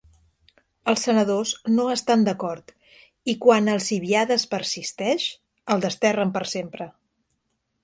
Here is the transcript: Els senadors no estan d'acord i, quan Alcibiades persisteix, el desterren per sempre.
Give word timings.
Els 0.93 1.03
senadors 1.07 1.51
no 1.73 1.85
estan 1.95 2.23
d'acord 2.27 2.73
i, 3.33 3.37
quan 3.45 3.71
Alcibiades 3.75 4.47
persisteix, 4.55 5.29
el 5.77 5.87
desterren 5.87 6.35
per 6.39 6.45
sempre. 6.57 6.91